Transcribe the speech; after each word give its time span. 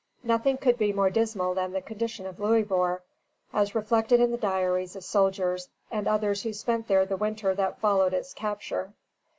Nothing 0.23 0.57
could 0.57 0.79
be 0.79 0.91
more 0.91 1.11
dismal 1.11 1.53
than 1.53 1.73
the 1.73 1.79
condition 1.81 2.25
of 2.25 2.39
Louisbourg, 2.39 3.03
as 3.53 3.75
reflected 3.75 4.19
in 4.19 4.31
the 4.31 4.37
diaries 4.37 4.95
of 4.95 5.03
soldiers 5.03 5.69
and 5.91 6.07
others 6.07 6.41
who 6.41 6.53
spent 6.53 6.87
there 6.87 7.05
the 7.05 7.17
winter 7.17 7.53
that 7.53 7.77
followed 7.79 8.15
its 8.15 8.33
capture. 8.33 8.93